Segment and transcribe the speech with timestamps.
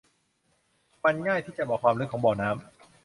[1.03, 2.59] มันง่ายที่จะบอกความลึกของบ่อน้ำ